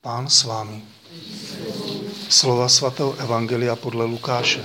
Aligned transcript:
Pán 0.00 0.30
s 0.30 0.44
vámi. 0.44 0.84
Slova 2.28 2.68
svatého 2.68 3.18
Evangelia 3.18 3.76
podle 3.76 4.04
Lukáše. 4.04 4.64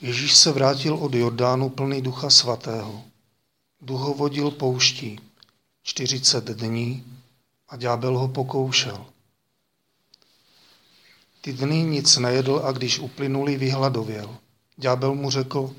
Ježíš 0.00 0.34
se 0.34 0.52
vrátil 0.52 0.94
od 0.94 1.14
Jordánu 1.14 1.68
plný 1.68 2.02
ducha 2.02 2.30
svatého. 2.30 3.04
Duch 3.80 4.00
ho 4.00 4.14
vodil 4.14 4.50
pouští 4.50 5.20
40 5.82 6.44
dní 6.44 7.04
a 7.68 7.76
ďábel 7.76 8.18
ho 8.18 8.28
pokoušel. 8.28 9.06
Ty 11.40 11.52
dny 11.52 11.82
nic 11.82 12.16
nejedl 12.16 12.62
a 12.64 12.72
když 12.72 12.98
uplynuli, 12.98 13.56
vyhladověl. 13.56 14.36
Ďábel 14.76 15.14
mu 15.14 15.30
řekl, 15.30 15.76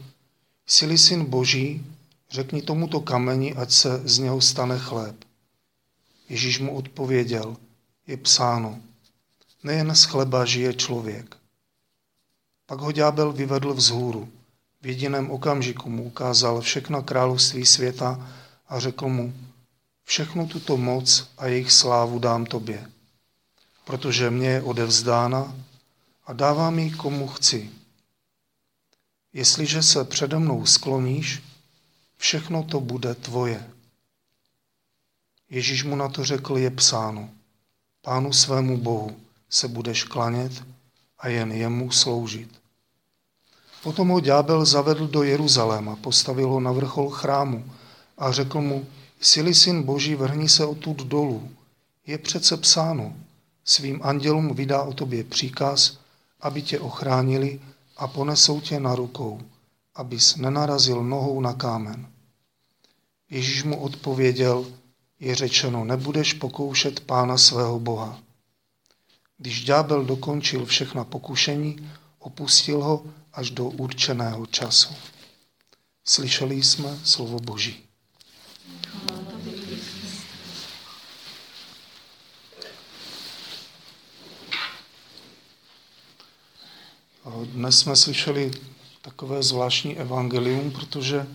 jsi 0.68 0.98
syn 0.98 1.26
boží, 1.26 1.86
řekni 2.32 2.62
tomuto 2.62 3.02
kameni, 3.02 3.54
ať 3.54 3.72
se 3.72 4.02
z 4.06 4.20
něho 4.20 4.42
stane 4.42 4.80
chléb. 4.80 5.25
Ježíš 6.30 6.60
mu 6.60 6.76
odpověděl, 6.76 7.58
je 8.08 8.18
psáno, 8.18 8.80
nejen 9.64 9.96
z 9.96 10.04
chleba 10.04 10.46
žije 10.46 10.74
člověk. 10.74 11.38
Pak 12.66 12.80
ho 12.80 12.92
ďábel 12.92 13.32
vyvedl 13.32 13.74
vzhůru. 13.74 14.30
V 14.82 14.88
jediném 14.88 15.32
okamžiku 15.32 15.90
mu 15.90 16.04
ukázal 16.04 16.62
všechna 16.62 17.02
království 17.02 17.66
světa 17.66 18.30
a 18.68 18.80
řekl 18.80 19.08
mu, 19.08 19.34
všechnu 20.04 20.48
tuto 20.48 20.78
moc 20.78 21.28
a 21.38 21.48
jejich 21.48 21.72
slávu 21.72 22.20
dám 22.20 22.46
tobě, 22.46 22.92
protože 23.86 24.30
mě 24.30 24.50
je 24.50 24.62
odevzdána 24.62 25.56
a 26.26 26.34
dávám 26.34 26.80
ji 26.80 26.92
komu 26.92 27.28
chci. 27.28 27.70
Jestliže 29.34 29.84
se 29.84 30.04
přede 30.06 30.40
mnou 30.40 30.66
skloníš, 30.66 31.44
všechno 32.18 32.64
to 32.64 32.80
bude 32.80 33.16
tvoje. 33.16 33.75
Ježíš 35.50 35.84
mu 35.84 35.96
na 35.96 36.10
to 36.10 36.24
řekl, 36.24 36.58
je 36.58 36.70
psáno, 36.70 37.30
pánu 38.02 38.34
svému 38.34 38.78
Bohu 38.78 39.16
se 39.50 39.68
budeš 39.68 40.04
klanět 40.04 40.64
a 41.20 41.28
jen 41.28 41.52
jemu 41.52 41.92
sloužit. 41.92 42.50
Potom 43.84 44.10
ho 44.10 44.20
ďábel 44.20 44.66
zavedl 44.66 45.08
do 45.08 45.24
Jeruzaléma, 45.24 45.96
postavil 45.96 46.50
ho 46.50 46.60
na 46.60 46.72
vrchol 46.72 47.10
chrámu 47.10 47.72
a 48.18 48.32
řekl 48.32 48.62
mu, 48.62 48.86
jsi 49.20 49.54
syn 49.54 49.84
Boží, 49.84 50.16
vrhni 50.16 50.50
se 50.50 50.66
odtud 50.66 50.98
dolů. 50.98 51.50
Je 52.08 52.18
přece 52.18 52.58
psáno, 52.58 53.14
svým 53.66 54.00
andělům 54.04 54.56
vydá 54.56 54.84
o 54.84 54.94
tobě 54.94 55.24
příkaz, 55.24 55.98
aby 56.42 56.62
tě 56.62 56.80
ochránili 56.80 57.62
a 57.98 58.08
ponesou 58.08 58.62
tě 58.62 58.80
na 58.80 58.96
rukou, 58.96 59.42
abys 59.96 60.36
nenarazil 60.36 61.04
nohou 61.04 61.42
na 61.42 61.54
kámen. 61.54 62.08
Ježíš 63.30 63.64
mu 63.64 63.82
odpověděl, 63.82 64.66
je 65.20 65.36
řečeno, 65.36 65.86
nebudeš 65.86 66.34
pokoušet 66.34 67.00
pána 67.00 67.38
svého 67.38 67.80
Boha. 67.80 68.20
Když 69.38 69.64
ďábel 69.64 70.06
dokončil 70.06 70.66
všechna 70.66 71.04
pokušení, 71.04 71.92
opustil 72.20 72.84
ho 72.84 73.06
až 73.34 73.50
do 73.50 73.66
určeného 73.66 74.46
času. 74.46 74.94
Slyšeli 76.06 76.64
jsme 76.64 77.00
slovo 77.04 77.40
Boží. 77.40 77.86
Dnes 87.46 87.80
jsme 87.80 87.96
slyšeli 87.96 88.52
takové 89.02 89.44
zvláštní 89.44 89.98
evangelium, 89.98 90.72
protože 90.72 91.28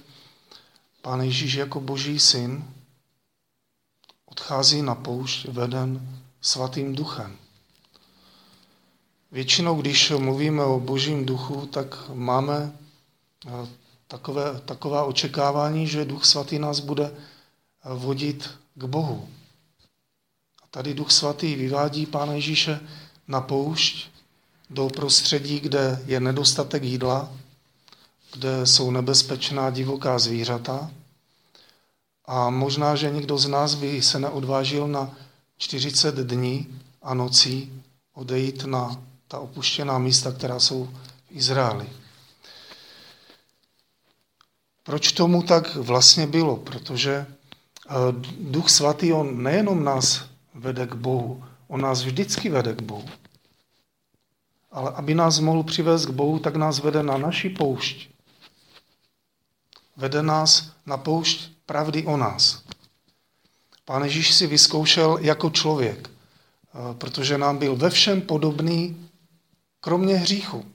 Pán 1.03 1.21
Ježíš 1.21 1.55
jako 1.55 1.81
boží 1.81 2.19
syn 2.19 2.65
odchází 4.51 4.83
na 4.83 4.95
poušť 4.99 5.47
veden 5.55 6.03
svatým 6.43 6.95
duchem. 6.95 7.37
Většinou, 9.33 9.81
když 9.81 10.11
mluvíme 10.11 10.65
o 10.65 10.81
božím 10.81 11.27
duchu, 11.27 11.67
tak 11.67 12.11
máme 12.15 12.73
eh, 13.47 13.69
takové, 14.09 14.61
taková 14.65 15.05
očekávání, 15.05 15.87
že 15.87 16.05
duch 16.05 16.25
svatý 16.27 16.59
nás 16.59 16.81
bude 16.81 17.05
eh, 17.15 17.15
vodit 17.95 18.51
k 18.75 18.85
Bohu. 18.85 19.29
A 20.63 20.67
tady 20.71 20.95
duch 20.95 21.11
svatý 21.11 21.55
vyvádí 21.55 22.07
Pána 22.07 22.33
Ježíše 22.33 22.81
na 23.29 23.41
poušť 23.41 24.11
do 24.71 24.89
prostředí, 24.91 25.61
kde 25.61 26.03
je 26.07 26.21
nedostatek 26.21 26.83
jídla, 26.83 27.31
kde 28.33 28.67
jsou 28.67 28.91
nebezpečná 28.91 29.71
divoká 29.71 30.19
zvířata. 30.19 30.91
A 32.27 32.51
možná, 32.51 32.97
že 32.97 33.11
někdo 33.11 33.39
z 33.39 33.49
nás 33.49 33.75
by 33.75 34.03
se 34.03 34.19
neodvážil 34.19 34.89
na 34.89 35.11
40 35.57 36.15
dní 36.15 36.81
a 37.03 37.15
nocí 37.15 37.83
odejít 38.15 38.65
na 38.65 39.03
ta 39.29 39.39
opuštěná 39.39 39.99
místa, 39.99 40.33
která 40.33 40.61
jsou 40.61 40.85
v 40.85 40.93
Izraeli. 41.31 41.89
Proč 44.83 45.13
tomu 45.13 45.43
tak 45.43 45.75
vlastně 45.77 46.27
bylo? 46.27 46.57
Protože 46.57 47.27
eh, 47.27 47.95
Duch 48.41 48.71
Svatý, 48.71 49.13
on 49.13 49.43
nejenom 49.43 49.85
nás 49.85 50.25
vede 50.55 50.87
k 50.87 50.95
Bohu, 50.95 51.45
on 51.69 51.81
nás 51.81 52.03
vždycky 52.03 52.49
vede 52.49 52.75
k 52.75 52.83
Bohu. 52.83 53.09
Ale 54.73 54.91
aby 54.91 55.15
nás 55.15 55.39
mohl 55.39 55.63
přivést 55.63 56.07
k 56.07 56.11
Bohu, 56.11 56.39
tak 56.39 56.57
nás 56.57 56.79
vede 56.79 57.03
na 57.03 57.19
naši 57.19 57.49
poušť. 57.49 58.11
Vede 59.97 60.23
nás 60.23 60.73
na 60.87 60.97
poušť 60.97 61.51
pravdy 61.71 62.03
o 62.03 62.17
nás. 62.17 62.67
Pán 63.85 64.03
Ježíš 64.03 64.35
si 64.35 64.47
vyzkoušel 64.47 65.19
jako 65.23 65.51
člověk, 65.51 66.11
eh, 66.11 66.95
protože 66.99 67.39
nám 67.39 67.59
byl 67.59 67.77
ve 67.77 67.91
všem 67.91 68.21
podobný, 68.21 69.07
kromě 69.81 70.17
hříchu. 70.17 70.67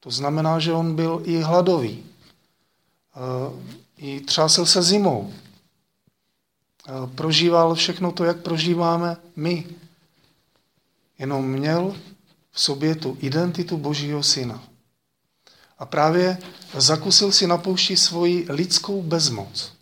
To 0.00 0.10
znamená, 0.10 0.58
že 0.58 0.72
on 0.72 0.96
byl 0.96 1.22
i 1.24 1.38
hladový. 1.38 2.02
Eh, 2.02 3.54
I 3.96 4.20
třásel 4.20 4.66
se 4.66 4.82
zimou. 4.82 5.30
Eh, 5.30 6.90
prožíval 7.14 7.74
všechno 7.74 8.12
to, 8.12 8.24
jak 8.24 8.42
prožíváme 8.42 9.16
my. 9.36 9.66
Jenom 11.18 11.46
měl 11.46 11.94
v 12.50 12.60
sobě 12.60 12.94
tu 12.94 13.16
identitu 13.20 13.78
Božího 13.78 14.22
syna. 14.22 14.58
A 15.78 15.86
právě 15.86 16.38
zakusil 16.74 17.32
si 17.32 17.46
na 17.46 17.58
poušti 17.58 17.96
svoji 17.96 18.46
lidskou 18.50 19.02
bezmoc. 19.02 19.81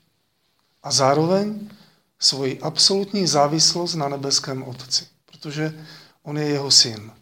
A 0.82 0.90
zároveň 0.90 1.70
svoji 2.18 2.60
absolutní 2.60 3.26
závislost 3.26 3.94
na 3.94 4.08
nebeském 4.08 4.62
Otci, 4.62 5.06
protože 5.26 5.84
on 6.22 6.38
je 6.38 6.44
jeho 6.44 6.70
syn. 6.70 7.12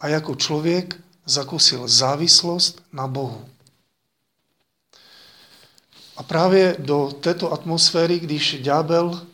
A 0.00 0.08
jako 0.08 0.34
člověk 0.34 1.00
zakusil 1.26 1.88
závislost 1.88 2.82
na 2.92 3.06
Bohu. 3.06 3.48
A 6.16 6.22
právě 6.22 6.76
do 6.78 7.12
této 7.20 7.52
atmosféry, 7.52 8.18
když 8.18 8.62
ďábel 8.62 9.26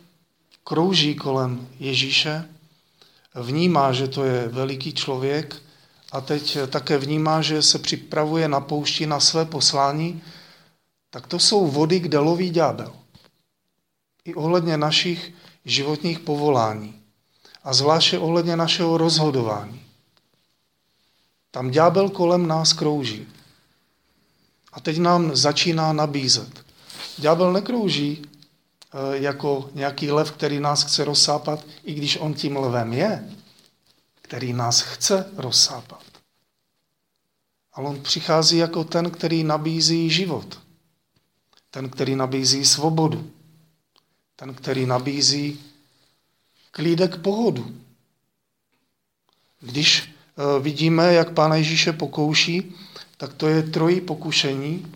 krouží 0.64 1.14
kolem 1.14 1.68
Ježíše, 1.78 2.48
vnímá, 3.34 3.92
že 3.92 4.08
to 4.08 4.24
je 4.24 4.48
veliký 4.48 4.92
člověk 4.92 5.56
a 6.12 6.20
teď 6.20 6.58
také 6.70 6.98
vnímá, 6.98 7.42
že 7.42 7.62
se 7.62 7.78
připravuje 7.78 8.48
na 8.48 8.60
poušti 8.60 9.06
na 9.06 9.20
své 9.20 9.44
poslání, 9.44 10.22
tak 11.12 11.26
to 11.26 11.38
jsou 11.38 11.66
vody, 11.66 12.00
kde 12.00 12.18
loví 12.18 12.50
ďábel. 12.50 12.92
I 14.24 14.34
ohledně 14.34 14.76
našich 14.76 15.32
životních 15.64 16.18
povolání. 16.18 17.02
A 17.64 17.74
zvláště 17.74 18.18
ohledně 18.18 18.56
našeho 18.56 18.98
rozhodování. 18.98 19.82
Tam 21.50 21.70
ďábel 21.70 22.08
kolem 22.08 22.46
nás 22.46 22.72
krouží. 22.72 23.28
A 24.72 24.80
teď 24.80 24.98
nám 24.98 25.36
začíná 25.36 25.92
nabízet. 25.92 26.64
Ďábel 27.18 27.52
nekrouží 27.52 28.24
Eh, 28.94 29.18
jako 29.18 29.70
nějaký 29.74 30.10
lev, 30.10 30.32
který 30.32 30.60
nás 30.60 30.84
chce 30.84 31.04
rozsápat, 31.04 31.64
i 31.84 31.94
když 31.94 32.16
on 32.16 32.34
tím 32.34 32.56
levem 32.56 32.92
je, 32.92 33.30
který 34.22 34.52
nás 34.52 34.80
chce 34.80 35.32
rozsápat. 35.36 36.02
Ale 37.72 37.88
on 37.88 38.02
přichází 38.02 38.56
jako 38.56 38.84
ten, 38.84 39.10
který 39.10 39.44
nabízí 39.44 40.10
život. 40.10 40.60
Ten, 41.74 41.90
který 41.90 42.16
nabízí 42.16 42.64
svobodu. 42.64 43.30
Ten, 44.36 44.54
který 44.54 44.86
nabízí 44.86 45.60
klídek 46.70 47.16
pohodu. 47.16 47.76
Když 49.60 50.02
eh, 50.02 50.60
vidíme, 50.60 51.14
jak 51.14 51.32
Pána 51.32 51.56
Ježíše 51.56 51.92
pokouší, 51.92 52.74
tak 53.16 53.34
to 53.34 53.48
je 53.48 53.62
trojí 53.62 54.00
pokušení, 54.00 54.94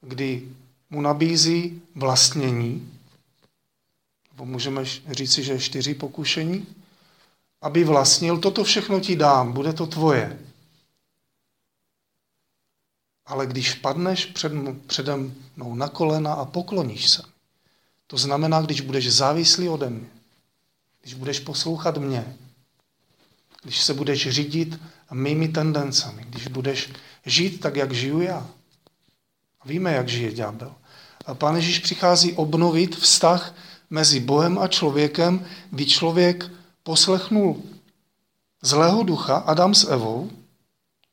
kdy 0.00 0.48
mu 0.90 1.00
nabízí 1.00 1.82
vlastnění, 1.94 2.92
nebo 4.32 4.44
můžeme 4.44 4.84
říci, 5.10 5.42
že 5.42 5.58
čtyři 5.58 5.94
pokušení, 5.94 6.66
aby 7.60 7.84
vlastnil, 7.84 8.38
toto 8.38 8.64
všechno 8.64 9.00
ti 9.00 9.16
dám, 9.16 9.52
bude 9.52 9.72
to 9.72 9.86
tvoje. 9.86 10.38
Ale 13.26 13.46
když 13.46 13.74
padneš 13.74 14.26
před, 14.26 14.52
přede 14.86 15.12
mnou 15.56 15.74
na 15.74 15.88
kolena 15.88 16.32
a 16.32 16.44
pokloníš 16.44 17.10
se, 17.10 17.22
To 18.06 18.16
znamená, 18.16 18.62
když 18.62 18.80
budeš 18.80 19.12
závislý 19.12 19.68
ode 19.68 19.90
mě, 19.90 20.08
když 21.02 21.14
budeš 21.14 21.40
poslouchat 21.40 21.98
mě, 21.98 22.36
když 23.62 23.82
se 23.82 23.94
budeš 23.94 24.28
řídit 24.28 24.80
mými 25.12 25.48
tendencemi, 25.48 26.24
když 26.28 26.46
budeš 26.46 26.92
žít 27.26 27.60
tak, 27.60 27.76
jak 27.76 27.92
žiju 27.92 28.20
já. 28.20 28.46
Víme, 29.64 29.92
jak 29.92 30.08
žije 30.08 30.32
ďábel. 30.32 30.74
A 31.26 31.34
Pán 31.34 31.56
Ježíš 31.56 31.78
přichází 31.78 32.32
obnovit 32.32 32.96
vztah 32.96 33.54
mezi 33.90 34.20
Bohem 34.20 34.58
a 34.58 34.68
člověkem, 34.68 35.46
kdy 35.70 35.86
člověk 35.86 36.50
poslechnul 36.82 37.62
zlého 38.62 39.02
ducha, 39.02 39.36
Adam 39.36 39.74
s 39.74 39.84
Evou, 39.84 40.30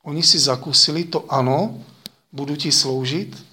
oni 0.04 0.24
si 0.24 0.40
zakusili 0.40 1.04
to 1.04 1.32
ano, 1.34 1.84
budu 2.32 2.56
ti 2.56 2.72
sloužit, 2.72 3.46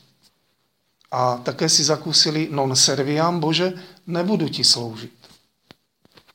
a 1.11 1.37
také 1.37 1.69
si 1.69 1.85
zakusili 1.85 2.49
non 2.51 2.77
serviam, 2.77 3.41
Bože, 3.41 3.73
nebudu 4.07 4.49
ti 4.49 4.65
sloužit. 4.65 5.13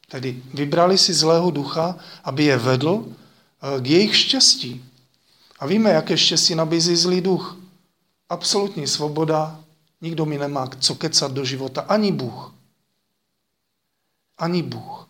Tedy 0.10 0.44
vybrali 0.54 0.98
si 0.98 1.13
zlého 1.13 1.51
ducha, 1.51 1.98
aby 2.24 2.44
je 2.44 2.57
vedl 2.57 3.06
eh, 3.06 3.81
k 3.81 3.86
jejich 3.88 4.16
štěstí. 4.16 4.86
A 5.60 5.66
víme, 5.66 5.89
jaké 5.89 6.18
štěstí 6.18 6.56
nabízí 6.56 6.95
zlý 6.95 7.22
duch. 7.22 7.57
Absolutní 8.30 8.88
svoboda, 8.88 9.60
nikdo 10.01 10.25
mi 10.25 10.38
nemá 10.38 10.69
co 10.80 10.95
kecat 10.95 11.31
do 11.31 11.45
života, 11.45 11.81
ani 11.81 12.12
Bůh. 12.12 12.54
Ani 14.38 14.63
Bůh. 14.63 15.10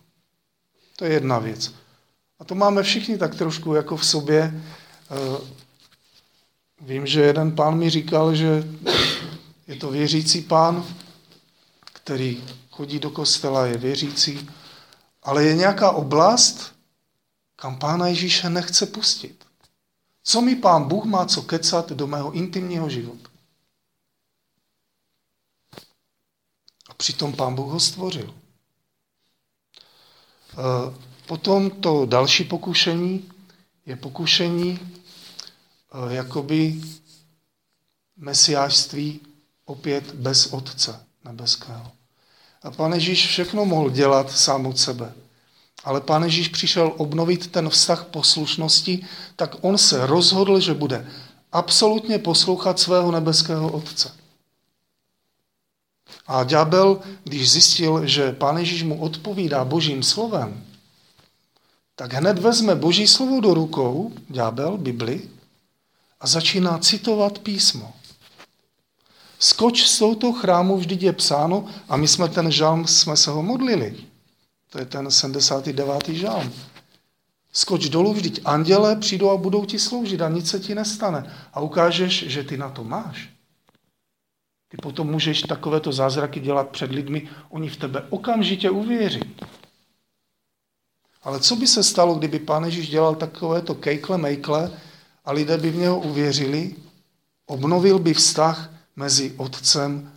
To 0.95 1.05
je 1.05 1.13
jedna 1.13 1.39
věc. 1.39 1.73
A 2.39 2.43
to 2.43 2.55
máme 2.55 2.83
všichni 2.83 3.17
tak 3.17 3.35
trošku 3.35 3.73
jako 3.73 3.97
v 3.97 4.05
sobě. 4.05 4.61
Eh, 5.11 5.41
vím, 6.81 7.07
že 7.07 7.21
jeden 7.21 7.55
pán 7.55 7.77
mi 7.77 7.89
říkal, 7.89 8.35
že 8.35 8.63
je 9.67 9.75
to 9.75 9.91
věřící 9.91 10.41
pán, 10.41 10.95
který 11.93 12.43
chodí 12.71 12.99
do 12.99 13.09
kostela, 13.09 13.65
je 13.65 13.77
věřící, 13.77 14.49
ale 15.23 15.43
je 15.43 15.55
nějaká 15.55 15.91
oblast, 15.91 16.75
kam 17.55 17.79
pána 17.79 18.07
Ježíše 18.07 18.49
nechce 18.49 18.85
pustit. 18.85 19.45
Co 20.23 20.41
mi 20.41 20.55
pán 20.55 20.87
Bůh 20.87 21.05
má 21.05 21.25
co 21.25 21.41
kecat 21.41 21.91
do 21.91 22.07
mého 22.07 22.31
intimního 22.31 22.89
života? 22.89 23.29
A 26.89 26.93
přitom 26.93 27.33
pán 27.33 27.55
Bůh 27.55 27.71
ho 27.71 27.79
stvořil. 27.79 28.35
Eh, 30.51 30.93
potom 31.25 31.71
to 31.71 32.05
další 32.05 32.43
pokušení 32.43 33.31
je 33.85 33.95
pokušení 33.95 34.79
eh, 34.79 36.15
jakoby 36.15 36.81
mesiářství 38.17 39.34
opět 39.65 40.13
bez 40.13 40.53
Otce 40.53 40.99
nebeského. 41.25 41.91
A 42.63 42.71
Pán 42.71 42.93
Ježíš 42.93 43.27
všechno 43.27 43.65
mohl 43.65 43.89
dělat 43.89 44.31
sám 44.31 44.65
od 44.65 44.79
sebe. 44.79 45.13
Ale 45.83 46.01
Pán 46.01 46.23
Ježíš 46.23 46.47
přišel 46.47 46.93
obnovit 46.97 47.47
ten 47.47 47.69
vztah 47.69 48.05
poslušnosti, 48.05 49.05
tak 49.35 49.55
on 49.61 49.77
se 49.77 50.07
rozhodl, 50.07 50.59
že 50.59 50.73
bude 50.73 51.11
absolutně 51.51 52.19
poslouchat 52.19 52.79
svého 52.79 53.11
nebeského 53.11 53.71
Otce. 53.71 54.11
A 56.27 56.43
ďábel, 56.43 56.99
když 57.23 57.51
zjistil, 57.51 58.07
že 58.07 58.31
Pán 58.31 58.57
Ježíš 58.57 58.83
mu 58.83 59.01
odpovídá 59.01 59.65
božím 59.65 60.03
slovem, 60.03 60.65
tak 61.95 62.13
hned 62.13 62.39
vezme 62.39 62.75
boží 62.75 63.07
slovo 63.07 63.39
do 63.39 63.53
rukou, 63.53 64.11
ďábel, 64.29 64.77
Bibli, 64.77 65.29
a 66.19 66.27
začíná 66.27 66.77
citovat 66.77 67.39
písmo. 67.39 67.93
Skoč 69.39 69.83
z 69.83 69.99
touto 69.99 70.33
chrámu, 70.33 70.77
vždyť 70.77 71.03
je 71.03 71.13
psáno, 71.13 71.67
a 71.89 71.97
my 71.97 72.07
jsme 72.07 72.29
ten 72.29 72.51
žalm, 72.51 72.87
jsme 72.87 73.17
se 73.17 73.31
ho 73.31 73.43
modlili. 73.43 73.95
To 74.69 74.79
je 74.79 74.85
ten 74.85 75.11
79. 75.11 76.09
žalm. 76.09 76.53
Skoč 77.51 77.89
dolů, 77.89 78.13
vždyť 78.13 78.41
anděle 78.45 78.95
přijdou 78.95 79.29
a 79.29 79.37
budou 79.37 79.65
ti 79.65 79.79
sloužit 79.79 80.21
a 80.21 80.29
nic 80.29 80.49
se 80.49 80.59
ti 80.59 80.75
nestane. 80.75 81.33
A 81.53 81.59
ukážeš, 81.59 82.27
že 82.27 82.43
ty 82.43 82.57
na 82.57 82.69
to 82.69 82.83
máš. 82.83 83.29
Ty 84.69 84.77
potom 84.77 85.07
můžeš 85.07 85.41
takovéto 85.41 85.91
zázraky 85.91 86.39
dělat 86.39 86.69
před 86.69 86.91
lidmi, 86.91 87.29
oni 87.49 87.69
v 87.69 87.77
tebe 87.77 88.03
okamžitě 88.09 88.69
uvěří. 88.69 89.35
Ale 91.23 91.39
co 91.39 91.55
by 91.55 91.67
se 91.67 91.83
stalo, 91.83 92.15
kdyby 92.15 92.39
Pán 92.39 92.63
Ježíš 92.63 92.89
dělal 92.89 93.15
takovéto 93.15 93.75
kejkle 93.75 94.17
mejkle 94.17 94.71
a 95.25 95.31
lidé 95.31 95.57
by 95.57 95.71
v 95.71 95.75
něho 95.75 95.99
uvěřili, 95.99 96.75
obnovil 97.45 97.99
by 97.99 98.13
vztah 98.13 98.74
mezi 98.95 99.33
otcem 99.37 100.11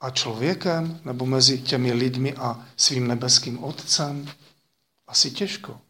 a 0.00 0.10
člověkem, 0.10 1.00
nebo 1.04 1.26
mezi 1.26 1.58
těmi 1.58 1.92
lidmi 1.92 2.34
a 2.34 2.66
svým 2.76 3.08
nebeským 3.08 3.64
otcem? 3.64 4.30
Asi 5.06 5.30
těžko. 5.30 5.80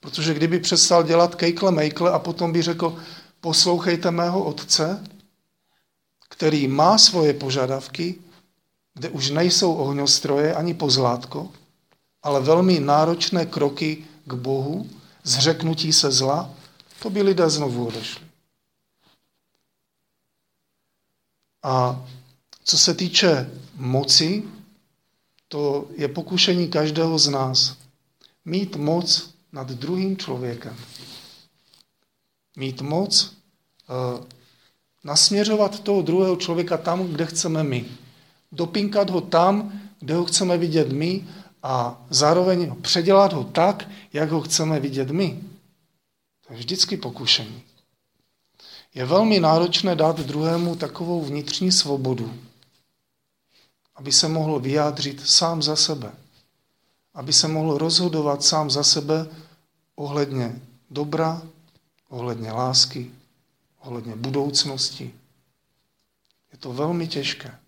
Protože 0.00 0.34
kdyby 0.34 0.60
přestal 0.60 1.02
dělat 1.02 1.34
kejkle 1.34 1.70
mejkle 1.70 2.12
a 2.12 2.18
potom 2.18 2.52
by 2.52 2.62
řekl, 2.62 2.98
poslouchejte 3.40 4.10
mého 4.10 4.44
otce, 4.44 5.04
který 6.28 6.68
má 6.68 6.98
svoje 6.98 7.34
požadavky, 7.34 8.14
kde 8.94 9.08
už 9.08 9.30
nejsou 9.30 9.74
ohňostroje 9.74 10.54
ani 10.54 10.74
pozlátko, 10.74 11.48
ale 12.22 12.40
velmi 12.40 12.80
náročné 12.80 13.46
kroky 13.46 14.04
k 14.24 14.34
Bohu, 14.34 14.90
zřeknutí 15.24 15.92
se 15.92 16.10
zla, 16.10 16.50
to 17.02 17.10
by 17.10 17.22
lidé 17.22 17.50
znovu 17.50 17.86
odešli. 17.86 18.27
A 21.62 22.06
co 22.64 22.78
se 22.78 22.94
týče 22.94 23.50
moci, 23.74 24.42
to 25.48 25.88
je 25.96 26.08
pokušení 26.08 26.68
každého 26.68 27.18
z 27.18 27.28
nás. 27.28 27.76
Mít 28.44 28.76
moc 28.76 29.30
nad 29.52 29.70
druhým 29.70 30.16
člověkem. 30.16 30.76
Mít 32.56 32.80
moc 32.80 33.36
uh, 33.88 34.24
nasměřovat 35.04 35.80
toho 35.80 36.02
druhého 36.02 36.36
člověka 36.36 36.76
tam, 36.76 37.06
kde 37.06 37.26
chceme 37.26 37.64
my. 37.64 37.84
Dopinkat 38.52 39.10
ho 39.10 39.20
tam, 39.20 39.80
kde 40.00 40.14
ho 40.14 40.24
chceme 40.24 40.58
vidět 40.58 40.92
my 40.92 41.28
a 41.62 42.06
zároveň 42.10 42.76
předělat 42.80 43.32
ho 43.32 43.44
tak, 43.44 43.88
jak 44.12 44.30
ho 44.30 44.40
chceme 44.40 44.80
vidět 44.80 45.10
my. 45.10 45.40
To 46.46 46.52
je 46.52 46.58
vždycky 46.58 46.96
pokušení. 46.96 47.62
Je 48.94 49.04
velmi 49.04 49.40
náročné 49.40 49.94
dát 49.94 50.20
druhému 50.20 50.76
takovou 50.76 51.24
vnitřní 51.24 51.72
svobodu, 51.72 52.34
aby 53.94 54.12
se 54.12 54.28
mohl 54.28 54.60
vyjádřit 54.60 55.28
sám 55.28 55.62
za 55.62 55.76
sebe, 55.76 56.12
aby 57.14 57.32
se 57.32 57.48
mohl 57.48 57.78
rozhodovat 57.78 58.44
sám 58.44 58.70
za 58.70 58.84
sebe 58.84 59.26
ohledně 59.94 60.60
dobra, 60.90 61.42
ohledně 62.08 62.52
lásky, 62.52 63.10
ohledně 63.78 64.16
budoucnosti. 64.16 65.14
Je 66.52 66.58
to 66.58 66.72
velmi 66.72 67.08
těžké. 67.08 67.58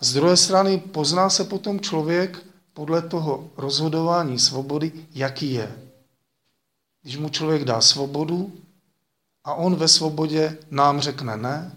Z 0.00 0.12
druhé 0.12 0.36
strany 0.36 0.78
pozná 0.78 1.30
se 1.30 1.44
potom 1.44 1.80
člověk 1.80 2.46
podle 2.74 3.02
toho 3.02 3.50
rozhodování 3.56 4.38
svobody, 4.38 4.92
jaký 5.14 5.52
je. 5.52 5.82
Když 7.02 7.16
mu 7.16 7.28
člověk 7.28 7.64
dá 7.64 7.80
svobodu, 7.80 8.52
a 9.44 9.54
on 9.54 9.76
ve 9.76 9.88
svobodě 9.88 10.58
nám 10.70 11.00
řekne 11.00 11.36
ne, 11.36 11.76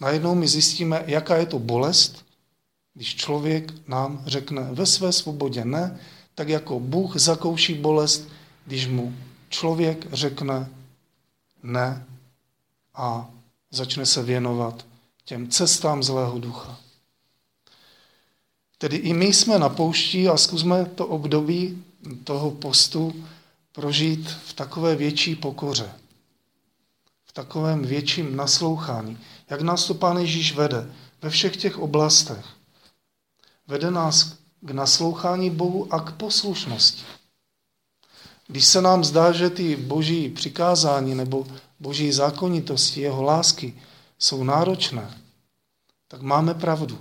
najednou 0.00 0.34
my 0.34 0.48
zjistíme, 0.48 1.04
jaká 1.06 1.36
je 1.36 1.46
to 1.46 1.58
bolest, 1.58 2.24
když 2.94 3.16
člověk 3.16 3.88
nám 3.88 4.22
řekne 4.26 4.62
ve 4.72 4.86
své 4.86 5.12
svobodě 5.12 5.64
ne, 5.64 6.00
tak 6.34 6.48
jako 6.48 6.80
Bůh 6.80 7.16
zakouší 7.16 7.74
bolest, 7.74 8.28
když 8.66 8.86
mu 8.86 9.14
člověk 9.48 10.12
řekne 10.12 10.68
ne 11.62 12.06
a 12.94 13.30
začne 13.70 14.06
se 14.06 14.22
věnovat 14.22 14.86
těm 15.24 15.48
cestám 15.48 16.02
zlého 16.02 16.38
ducha. 16.38 16.80
Tedy 18.78 18.96
i 18.96 19.12
my 19.12 19.26
jsme 19.26 19.58
na 19.58 19.68
poušti 19.68 20.28
a 20.28 20.36
zkusme 20.36 20.84
to 20.84 21.06
období 21.06 21.84
toho 22.24 22.50
postu 22.50 23.24
prožít 23.72 24.30
v 24.30 24.52
takové 24.52 24.96
větší 24.96 25.36
pokoře 25.36 25.92
takovém 27.36 27.82
větším 27.82 28.36
naslouchání. 28.36 29.18
Jak 29.50 29.60
nás 29.60 29.84
to 29.84 29.94
Pán 29.94 30.18
Ježíš 30.18 30.54
vede 30.54 30.90
ve 31.22 31.30
všech 31.30 31.56
těch 31.56 31.78
oblastech. 31.78 32.46
Vede 33.66 33.90
nás 33.90 34.36
k 34.60 34.70
naslouchání 34.70 35.50
Bohu 35.50 35.94
a 35.94 36.00
k 36.00 36.12
poslušnosti. 36.12 37.04
Když 38.46 38.66
se 38.66 38.82
nám 38.82 39.04
zdá, 39.04 39.32
že 39.32 39.50
ty 39.50 39.76
boží 39.76 40.28
přikázání 40.28 41.14
nebo 41.14 41.46
boží 41.80 42.12
zákonitosti, 42.12 43.00
jeho 43.00 43.22
lásky 43.22 43.74
jsou 44.18 44.44
náročné, 44.44 45.22
tak 46.08 46.22
máme 46.22 46.54
pravdu. 46.54 46.98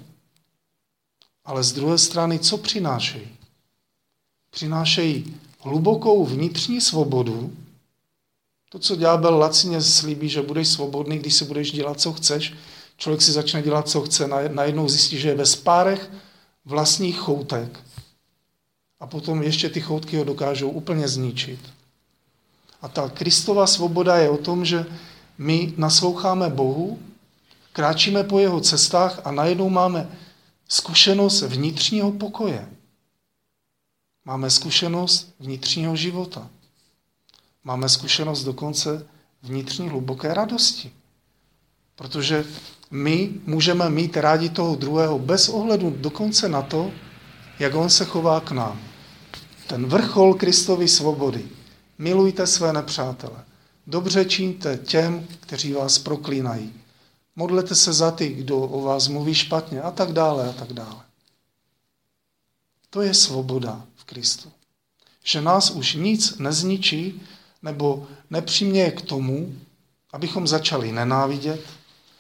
Ale 1.46 1.64
z 1.64 1.74
druhé 1.74 1.98
strany, 1.98 2.40
co 2.40 2.58
přinášejí? 2.58 3.38
Přinášejí 4.50 5.38
hlubokou 5.60 6.26
vnitřní 6.26 6.82
svobodu, 6.82 7.54
to, 8.70 8.80
co 8.80 8.96
ďábel 8.96 9.38
lacině 9.38 9.82
slíbí, 9.82 10.30
že 10.30 10.42
budeš 10.42 10.68
svobodný, 10.68 11.20
když 11.20 11.34
si 11.34 11.46
budeš 11.46 11.72
dělat, 11.72 12.02
co 12.02 12.14
chceš, 12.14 12.54
člověk 12.98 13.22
si 13.22 13.32
začne 13.32 13.62
dělat, 13.62 13.90
co 13.90 14.02
chce, 14.02 14.28
najednou 14.48 14.90
zjistí, 14.90 15.18
že 15.18 15.30
je 15.30 15.36
ve 15.36 15.46
spárech 15.46 16.12
vlastních 16.66 17.18
choutek. 17.18 17.80
A 19.00 19.08
potom 19.08 19.44
ještě 19.44 19.70
ty 19.70 19.82
choutky 19.82 20.18
ho 20.18 20.24
dokážou 20.24 20.70
úplně 20.70 21.08
zničit. 21.08 21.60
A 22.82 22.88
ta 22.88 23.10
Kristova 23.10 23.68
svoboda 23.68 24.18
je 24.18 24.30
o 24.30 24.38
tom, 24.38 24.66
že 24.66 24.86
my 25.38 25.74
nasloucháme 25.78 26.50
Bohu, 26.50 27.00
kráčíme 27.74 28.24
po 28.24 28.40
jeho 28.40 28.62
cestách 28.62 29.22
a 29.24 29.32
najednou 29.32 29.70
máme 29.70 30.10
zkušenost 30.68 31.42
vnitřního 31.42 32.12
pokoje. 32.12 32.70
Máme 34.26 34.50
zkušenost 34.50 35.36
vnitřního 35.40 35.96
života. 35.96 36.50
Máme 37.66 37.90
zkušenost 37.90 38.44
dokonce 38.44 39.08
vnitřní 39.44 39.90
hluboké 39.90 40.34
radosti. 40.34 40.94
Protože 41.96 42.46
my 42.92 43.30
můžeme 43.46 43.90
mít 43.90 44.18
rádi 44.18 44.50
toho 44.50 44.76
druhého 44.76 45.20
bez 45.20 45.50
ohledu 45.50 45.96
dokonce 46.00 46.50
na 46.50 46.62
to, 46.62 46.92
jak 47.60 47.76
on 47.76 47.90
se 47.90 48.06
chová 48.06 48.40
k 48.40 48.52
nám. 48.52 48.82
Ten 49.68 49.86
vrchol 49.86 50.34
Kristovy 50.34 50.88
svobody. 50.88 51.46
Milujte 51.98 52.48
své 52.48 52.74
nepřátele. 52.74 53.44
Dobře 53.88 54.26
čiňte 54.26 54.78
těm, 54.78 55.28
kteří 55.40 55.74
vás 55.74 55.98
proklínají. 56.00 56.74
Modlete 57.36 57.76
se 57.76 57.94
za 57.94 58.12
ty, 58.12 58.30
kdo 58.30 58.60
o 58.60 58.82
vás 58.82 59.08
mluví 59.08 59.34
špatně 59.34 59.82
a 59.82 59.92
tak 59.92 60.12
dále 60.12 60.50
a 60.50 60.54
tak 60.54 60.74
dále. 60.74 61.04
To 62.90 63.02
je 63.02 63.14
svoboda 63.14 63.86
v 63.96 64.04
Kristu. 64.04 64.52
Že 65.24 65.42
nás 65.42 65.70
už 65.70 65.94
nic 65.94 66.38
nezničí 66.38 67.22
nebo 67.66 68.08
nepřiměje 68.30 68.92
k 68.92 69.02
tomu, 69.02 69.56
abychom 70.14 70.48
začali 70.48 70.92
nenávidět, 70.92 71.62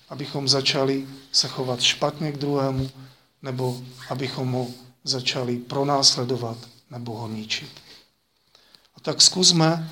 abychom 0.09 0.47
začali 0.47 1.07
se 1.31 1.47
chovat 1.47 1.81
špatně 1.81 2.31
k 2.31 2.37
druhému, 2.37 2.89
nebo 3.41 3.81
abychom 4.09 4.51
ho 4.51 4.67
začali 5.03 5.57
pronásledovat 5.57 6.57
nebo 6.91 7.17
ho 7.17 7.27
ničit. 7.27 7.69
A 8.97 8.99
tak 8.99 9.21
zkusme 9.21 9.89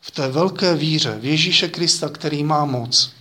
v 0.00 0.10
té 0.10 0.28
velké 0.28 0.74
víře 0.74 1.18
v 1.20 1.24
Ježíše 1.24 1.68
Krista, 1.68 2.08
který 2.08 2.44
má 2.44 2.64
moc, 2.64 3.12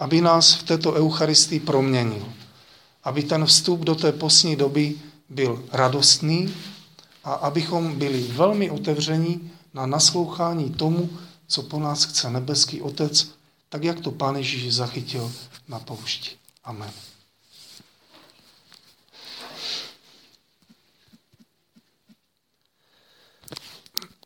aby 0.00 0.20
nás 0.20 0.54
v 0.54 0.62
této 0.62 0.92
Eucharistii 0.92 1.60
proměnil. 1.60 2.32
Aby 3.04 3.22
ten 3.22 3.46
vstup 3.46 3.80
do 3.80 3.94
té 3.94 4.12
posní 4.12 4.56
doby 4.56 4.94
byl 5.28 5.64
radostný 5.72 6.54
a 7.24 7.32
abychom 7.32 7.98
byli 7.98 8.22
velmi 8.22 8.70
otevření 8.70 9.50
na 9.74 9.86
naslouchání 9.86 10.70
tomu, 10.70 11.18
co 11.46 11.62
po 11.62 11.80
nás 11.80 12.04
chce 12.04 12.30
nebeský 12.30 12.82
Otec, 12.82 13.28
tak 13.68 13.84
jak 13.84 14.00
to 14.00 14.10
Pán 14.10 14.36
Ježíš 14.36 14.74
zachytil 14.74 15.32
na 15.68 15.78
poušti. 15.78 16.30
Amen. 16.64 16.90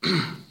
Mm-hmm. 0.06 0.45